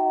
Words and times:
Nous 0.00 0.04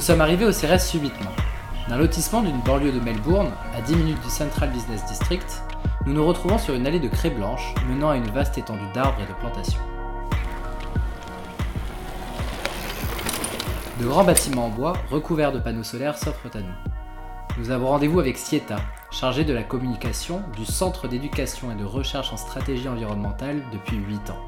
sommes 0.00 0.20
arrivés 0.20 0.44
au 0.44 0.50
CRS 0.50 0.78
subitement. 0.78 1.30
D'un 1.88 1.96
lotissement 1.96 2.42
d'une 2.42 2.60
banlieue 2.60 2.92
de 2.92 3.00
Melbourne, 3.00 3.50
à 3.74 3.80
10 3.80 3.96
minutes 3.96 4.20
du 4.22 4.28
Central 4.28 4.70
Business 4.72 5.06
District, 5.06 5.62
nous 6.04 6.12
nous 6.12 6.26
retrouvons 6.26 6.58
sur 6.58 6.74
une 6.74 6.86
allée 6.86 7.00
de 7.00 7.08
craie 7.08 7.30
blanche 7.30 7.74
menant 7.88 8.10
à 8.10 8.16
une 8.16 8.30
vaste 8.30 8.58
étendue 8.58 8.92
d'arbres 8.92 9.22
et 9.22 9.26
de 9.26 9.38
plantations. 9.38 9.80
De 14.00 14.06
grands 14.06 14.24
bâtiments 14.24 14.66
en 14.66 14.70
bois, 14.70 14.94
recouverts 15.10 15.52
de 15.52 15.58
panneaux 15.58 15.82
solaires, 15.82 16.16
s'offrent 16.16 16.48
à 16.54 16.60
nous. 16.60 16.92
Nous 17.58 17.70
avons 17.70 17.88
rendez-vous 17.88 18.20
avec 18.20 18.38
Sieta, 18.38 18.76
chargée 19.10 19.44
de 19.44 19.52
la 19.52 19.62
communication 19.62 20.42
du 20.56 20.64
Centre 20.64 21.08
d'éducation 21.08 21.70
et 21.70 21.74
de 21.74 21.84
recherche 21.84 22.32
en 22.32 22.38
stratégie 22.38 22.88
environnementale 22.88 23.62
depuis 23.70 23.98
8 23.98 24.30
ans. 24.30 24.40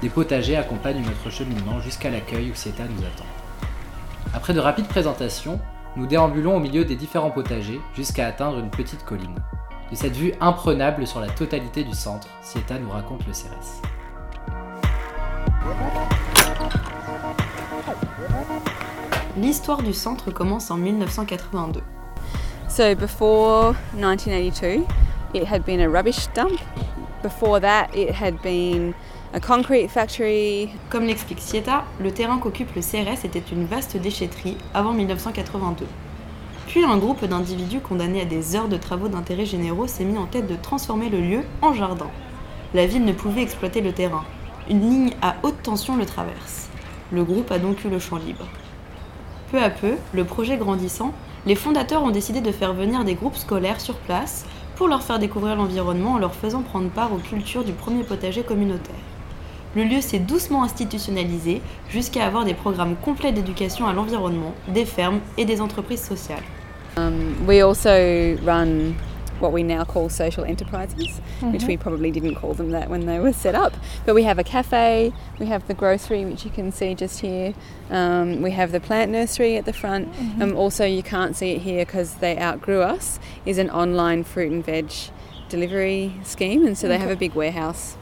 Des 0.00 0.08
potagers 0.08 0.56
accompagnent 0.56 1.04
notre 1.04 1.28
cheminement 1.28 1.80
jusqu'à 1.80 2.08
l'accueil 2.08 2.50
où 2.50 2.54
Sieta 2.54 2.84
nous 2.84 3.04
attend. 3.04 3.26
Après 4.32 4.54
de 4.54 4.60
rapides 4.60 4.88
présentations, 4.88 5.60
nous 5.94 6.06
déambulons 6.06 6.56
au 6.56 6.60
milieu 6.60 6.86
des 6.86 6.96
différents 6.96 7.30
potagers 7.30 7.80
jusqu'à 7.94 8.26
atteindre 8.26 8.58
une 8.58 8.70
petite 8.70 9.04
colline. 9.04 9.36
De 9.90 9.96
cette 9.96 10.16
vue 10.16 10.32
imprenable 10.40 11.06
sur 11.06 11.20
la 11.20 11.28
totalité 11.28 11.84
du 11.84 11.94
centre, 11.94 12.28
Sieta 12.40 12.78
nous 12.78 12.90
raconte 12.90 13.26
le 13.26 13.32
CRS. 13.34 13.82
L'histoire 19.36 19.82
du 19.82 19.92
centre 19.92 20.30
commence 20.30 20.70
en 20.70 20.76
1982. 20.76 21.82
So 22.68 22.94
before 22.94 23.74
1982, 23.94 24.86
it 25.34 25.44
had 25.44 25.64
been 25.64 25.80
a 25.80 25.88
rubbish 25.88 26.26
dump. 26.34 26.58
Before 27.22 27.60
that, 27.60 27.88
it 27.94 28.10
had 28.10 28.40
been 28.42 28.94
a 29.34 29.40
concrete 29.40 29.88
factory. 29.88 30.70
Comme 30.88 31.04
l'explique 31.06 31.40
Sieta, 31.40 31.84
le 32.00 32.10
terrain 32.10 32.38
qu'occupe 32.38 32.74
le 32.74 32.80
CRS 32.80 33.24
était 33.24 33.42
une 33.52 33.66
vaste 33.66 33.96
déchetterie 33.98 34.56
avant 34.72 34.92
1982. 34.92 35.86
Puis 36.66 36.84
un 36.84 36.96
groupe 36.96 37.24
d'individus 37.24 37.80
condamnés 37.80 38.22
à 38.22 38.24
des 38.24 38.56
heures 38.56 38.68
de 38.68 38.76
travaux 38.76 39.08
d'intérêt 39.08 39.46
généraux 39.46 39.86
s'est 39.86 40.04
mis 40.04 40.18
en 40.18 40.26
tête 40.26 40.46
de 40.46 40.56
transformer 40.56 41.10
le 41.10 41.20
lieu 41.20 41.42
en 41.60 41.74
jardin. 41.74 42.10
La 42.72 42.86
ville 42.86 43.04
ne 43.04 43.12
pouvait 43.12 43.42
exploiter 43.42 43.82
le 43.82 43.92
terrain. 43.92 44.24
Une 44.70 44.80
ligne 44.80 45.12
à 45.20 45.36
haute 45.42 45.62
tension 45.62 45.96
le 45.96 46.06
traverse. 46.06 46.68
Le 47.12 47.24
groupe 47.24 47.50
a 47.52 47.58
donc 47.58 47.84
eu 47.84 47.88
le 47.88 47.98
champ 47.98 48.16
libre. 48.16 48.46
Peu 49.50 49.62
à 49.62 49.70
peu, 49.70 49.94
le 50.12 50.24
projet 50.24 50.56
grandissant, 50.56 51.12
les 51.46 51.54
fondateurs 51.54 52.02
ont 52.02 52.10
décidé 52.10 52.40
de 52.40 52.50
faire 52.50 52.72
venir 52.72 53.04
des 53.04 53.14
groupes 53.14 53.36
scolaires 53.36 53.80
sur 53.80 53.94
place 53.94 54.44
pour 54.74 54.88
leur 54.88 55.02
faire 55.02 55.18
découvrir 55.18 55.54
l'environnement 55.56 56.14
en 56.14 56.18
leur 56.18 56.34
faisant 56.34 56.62
prendre 56.62 56.90
part 56.90 57.12
aux 57.12 57.18
cultures 57.18 57.64
du 57.64 57.72
premier 57.72 58.02
potager 58.02 58.42
communautaire. 58.42 58.94
Le 59.76 59.84
lieu 59.84 60.00
s'est 60.00 60.18
doucement 60.18 60.64
institutionnalisé 60.64 61.60
jusqu'à 61.90 62.26
avoir 62.26 62.44
des 62.44 62.54
programmes 62.54 62.96
complets 62.96 63.32
d'éducation 63.32 63.86
à 63.86 63.92
l'environnement, 63.92 64.54
des 64.68 64.84
fermes 64.84 65.20
et 65.36 65.44
des 65.44 65.60
entreprises 65.60 66.02
sociales. 66.02 66.42
Um, 66.96 67.34
what 69.40 69.52
we 69.52 69.62
now 69.62 69.84
call 69.84 70.08
social 70.08 70.44
enterprises, 70.44 71.20
which 71.40 71.64
we 71.64 71.76
probably 71.76 72.10
didn't 72.10 72.36
call 72.36 72.54
them 72.54 72.70
that 72.70 72.88
when 72.88 73.06
they 73.06 73.18
were 73.18 73.32
set 73.32 73.54
up. 73.54 73.74
But 74.04 74.14
we 74.14 74.22
have 74.24 74.38
a 74.38 74.44
cafe, 74.44 75.12
we 75.38 75.46
have 75.46 75.66
the 75.68 75.74
grocery, 75.74 76.24
which 76.24 76.44
you 76.44 76.50
can 76.50 76.72
see 76.72 76.94
just 76.94 77.20
here. 77.20 77.54
Um, 77.90 78.42
we 78.42 78.50
have 78.52 78.72
the 78.72 78.80
plant 78.80 79.10
nursery 79.10 79.56
at 79.56 79.64
the 79.64 79.72
front. 79.72 80.08
Um, 80.40 80.56
also, 80.56 80.84
you 80.84 81.02
can't 81.02 81.36
see 81.36 81.52
it 81.52 81.62
here 81.62 81.84
because 81.84 82.14
they 82.14 82.38
outgrew 82.38 82.82
us. 82.82 83.18
Is 83.44 83.58
an 83.58 83.70
online 83.70 84.24
fruit 84.24 84.52
and 84.52 84.64
veg 84.64 84.90
delivery 85.48 86.12
scheme, 86.24 86.66
and 86.66 86.76
so 86.76 86.88
they 86.88 86.98
have 86.98 87.10
a 87.10 87.16
big 87.16 87.34
warehouse. 87.34 87.96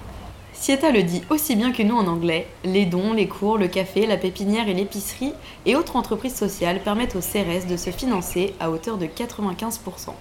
Sieta 0.55 0.93
le 0.93 1.03
dit 1.03 1.22
aussi 1.31 1.56
bien 1.56 1.72
que 1.72 1.83
nous 1.83 1.97
en 1.97 2.06
anglais, 2.06 2.47
les 2.65 2.87
dons, 2.87 3.12
les 3.12 3.27
cours, 3.27 3.59
le 3.59 3.66
café, 3.66 4.06
la 4.06 4.16
pépinière 4.16 4.69
et 4.69 4.72
l'épicerie 4.72 5.34
et 5.66 5.75
autres 5.75 5.97
entreprises 5.97 6.37
sociales 6.37 6.81
permettent 6.81 7.16
au 7.16 7.21
CRS 7.21 7.66
de 7.69 7.77
se 7.77 7.91
financer 7.91 8.55
à 8.61 8.71
hauteur 8.71 8.97
de 8.97 9.06
95%. 9.06 10.15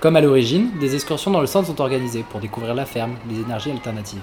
Comme 0.00 0.16
à 0.16 0.22
l'origine, 0.22 0.70
des 0.78 0.94
excursions 0.94 1.30
dans 1.30 1.42
le 1.42 1.46
centre 1.46 1.66
sont 1.66 1.82
organisées 1.82 2.24
pour 2.30 2.40
découvrir 2.40 2.74
la 2.74 2.86
ferme, 2.86 3.16
les 3.28 3.38
énergies 3.40 3.70
alternatives. 3.70 4.22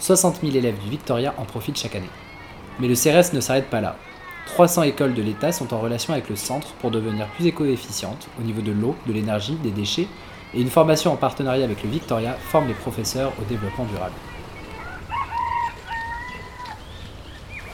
60 0.00 0.40
000 0.40 0.56
élèves 0.56 0.78
du 0.82 0.88
Victoria 0.88 1.34
en 1.36 1.44
profitent 1.44 1.76
chaque 1.76 1.96
année. 1.96 2.08
Mais 2.80 2.88
le 2.88 2.94
CRS 2.94 3.34
ne 3.34 3.40
s'arrête 3.40 3.68
pas 3.68 3.82
là. 3.82 3.96
300 4.46 4.84
écoles 4.84 5.12
de 5.12 5.20
l'État 5.20 5.52
sont 5.52 5.74
en 5.74 5.80
relation 5.80 6.14
avec 6.14 6.30
le 6.30 6.36
centre 6.36 6.68
pour 6.80 6.90
devenir 6.90 7.26
plus 7.36 7.46
éco-efficientes 7.46 8.26
au 8.40 8.42
niveau 8.42 8.62
de 8.62 8.72
l'eau, 8.72 8.96
de 9.06 9.12
l'énergie, 9.12 9.56
des 9.56 9.70
déchets, 9.70 10.08
et 10.54 10.62
une 10.62 10.70
formation 10.70 11.12
en 11.12 11.16
partenariat 11.16 11.64
avec 11.64 11.82
le 11.82 11.90
Victoria 11.90 12.32
forme 12.32 12.68
les 12.68 12.72
professeurs 12.72 13.34
au 13.38 13.44
développement 13.44 13.84
durable. 13.84 14.14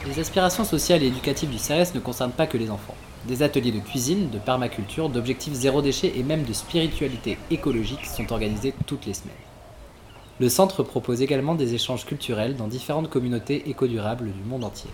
Les 0.05 0.19
aspirations 0.19 0.65
sociales 0.65 1.03
et 1.03 1.07
éducatives 1.07 1.49
du 1.49 1.57
CRS 1.57 1.95
ne 1.95 2.01
concernent 2.01 2.31
pas 2.31 2.47
que 2.47 2.57
les 2.57 2.69
enfants. 2.69 2.95
Des 3.27 3.41
ateliers 3.41 3.71
de 3.71 3.79
cuisine, 3.79 4.29
de 4.29 4.37
permaculture, 4.37 5.09
d'objectifs 5.09 5.53
zéro 5.53 5.81
déchet 5.81 6.13
et 6.15 6.21
même 6.21 6.43
de 6.43 6.53
spiritualité 6.53 7.39
écologique 7.49 8.05
sont 8.05 8.31
organisés 8.31 8.75
toutes 8.85 9.07
les 9.07 9.15
semaines. 9.15 9.33
Le 10.39 10.47
centre 10.47 10.83
propose 10.83 11.23
également 11.23 11.55
des 11.55 11.73
échanges 11.73 12.05
culturels 12.05 12.55
dans 12.55 12.67
différentes 12.67 13.09
communautés 13.09 13.67
éco-durables 13.67 14.31
du 14.31 14.43
monde 14.43 14.63
entier. 14.63 14.91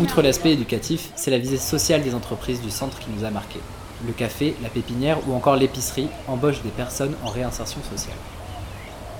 Outre 0.00 0.22
l'aspect 0.22 0.52
éducatif, 0.52 1.12
c'est 1.14 1.30
la 1.30 1.38
visée 1.38 1.58
sociale 1.58 2.02
des 2.02 2.14
entreprises 2.14 2.60
du 2.60 2.70
centre 2.70 2.98
qui 2.98 3.10
nous 3.16 3.24
a 3.24 3.30
marqué. 3.30 3.60
Le 4.04 4.12
café, 4.12 4.56
la 4.62 4.68
pépinière 4.68 5.18
ou 5.28 5.34
encore 5.34 5.54
l'épicerie 5.54 6.08
embauchent 6.26 6.62
des 6.62 6.70
personnes 6.70 7.14
en 7.22 7.28
réinsertion 7.28 7.80
sociale. 7.88 8.16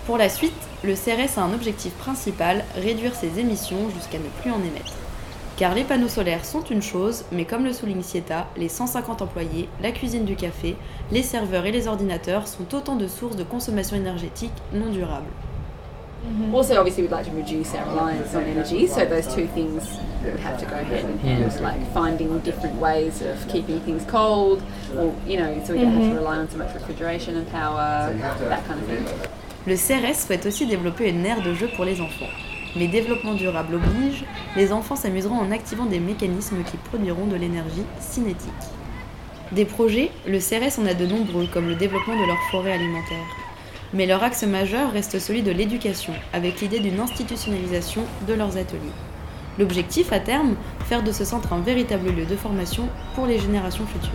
Pour 0.06 0.16
la 0.16 0.28
suite, 0.28 0.54
le 0.82 0.94
CRS 0.94 1.36
a 1.36 1.42
un 1.42 1.52
objectif 1.52 1.92
principal, 1.94 2.64
réduire 2.74 3.14
ses 3.14 3.38
émissions 3.38 3.90
jusqu'à 3.94 4.18
ne 4.18 4.28
plus 4.40 4.50
en 4.50 4.58
émettre. 4.58 4.94
Car 5.58 5.74
les 5.74 5.84
panneaux 5.84 6.08
solaires 6.08 6.46
sont 6.46 6.62
une 6.62 6.80
chose, 6.80 7.24
mais 7.32 7.44
comme 7.44 7.64
le 7.64 7.74
souligne 7.74 8.02
Sieta, 8.02 8.46
les 8.56 8.70
150 8.70 9.20
employés, 9.20 9.68
la 9.82 9.92
cuisine 9.92 10.24
du 10.24 10.36
café, 10.36 10.76
les 11.12 11.22
serveurs 11.22 11.66
et 11.66 11.72
les 11.72 11.86
ordinateurs 11.86 12.48
sont 12.48 12.74
autant 12.74 12.96
de 12.96 13.06
sources 13.06 13.36
de 13.36 13.44
consommation 13.44 13.96
énergétique 13.96 14.54
non 14.72 14.90
durables. 14.90 15.28
Also, 16.52 16.76
obviously, 16.76 17.02
we'd 17.02 17.10
like 17.10 17.24
to 17.24 17.34
reduce 17.34 17.74
our 17.74 17.84
reliance 17.86 18.34
on 18.34 18.42
energy, 18.42 18.86
so 18.86 19.06
those 19.06 19.26
two 19.26 19.46
things 19.54 19.82
would 20.22 20.38
have 20.40 20.58
to 20.58 20.66
go 20.66 20.76
hand 20.76 21.08
in 21.08 21.18
hand, 21.18 21.60
like 21.62 21.80
finding 21.94 22.38
different 22.40 22.78
ways 22.78 23.22
of 23.22 23.46
keeping 23.48 23.80
things 23.80 24.04
cold, 24.06 24.62
or 24.98 25.14
you 25.26 25.38
know, 25.38 25.58
so 25.64 25.72
we 25.72 25.80
don't 25.80 25.92
have 25.92 26.10
to 26.10 26.16
rely 26.16 26.36
on 26.36 26.48
so 26.50 26.58
much 26.58 26.74
refrigeration 26.74 27.36
and 27.36 27.50
power, 27.50 28.12
that 28.48 28.66
kind 28.66 28.80
of 28.80 28.86
thing. 28.86 29.06
Le 29.70 29.76
CRS 29.76 30.26
souhaite 30.26 30.46
aussi 30.46 30.66
développer 30.66 31.08
une 31.08 31.24
aire 31.24 31.42
de 31.42 31.54
jeu 31.54 31.68
pour 31.76 31.84
les 31.84 32.00
enfants. 32.00 32.26
Mais 32.74 32.88
développement 32.88 33.34
durable 33.34 33.76
oblige, 33.76 34.24
les 34.56 34.72
enfants 34.72 34.96
s'amuseront 34.96 35.38
en 35.38 35.52
activant 35.52 35.86
des 35.86 36.00
mécanismes 36.00 36.64
qui 36.64 36.76
produiront 36.76 37.26
de 37.26 37.36
l'énergie 37.36 37.84
cinétique. 38.00 38.50
Des 39.52 39.64
projets, 39.64 40.10
le 40.26 40.40
CRS 40.40 40.80
en 40.80 40.86
a 40.86 40.94
de 40.94 41.06
nombreux, 41.06 41.46
comme 41.46 41.68
le 41.68 41.76
développement 41.76 42.20
de 42.20 42.26
leur 42.26 42.38
forêt 42.50 42.72
alimentaire. 42.72 43.24
Mais 43.94 44.06
leur 44.06 44.24
axe 44.24 44.42
majeur 44.42 44.90
reste 44.90 45.20
celui 45.20 45.42
de 45.42 45.52
l'éducation, 45.52 46.14
avec 46.32 46.60
l'idée 46.60 46.80
d'une 46.80 46.98
institutionnalisation 46.98 48.02
de 48.26 48.34
leurs 48.34 48.56
ateliers. 48.56 48.80
L'objectif 49.56 50.12
à 50.12 50.18
terme, 50.18 50.56
faire 50.88 51.04
de 51.04 51.12
ce 51.12 51.24
centre 51.24 51.52
un 51.52 51.60
véritable 51.60 52.10
lieu 52.10 52.26
de 52.26 52.34
formation 52.34 52.88
pour 53.14 53.26
les 53.26 53.38
générations 53.38 53.86
futures. 53.86 54.10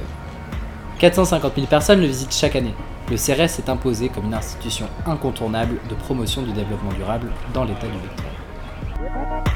450 0.99 1.55
000 1.55 1.67
personnes 1.67 2.01
le 2.01 2.07
visitent 2.07 2.35
chaque 2.35 2.57
année. 2.57 2.73
Le 3.09 3.17
CRS 3.17 3.59
est 3.59 3.69
imposé 3.69 4.09
comme 4.09 4.25
une 4.25 4.33
institution 4.33 4.87
incontournable 5.05 5.77
de 5.89 5.93
promotion 5.93 6.41
du 6.41 6.53
développement 6.53 6.91
durable 6.93 7.31
dans 7.53 7.63
l'État 7.63 7.85
du 7.85 7.99
Victoria. 7.99 9.54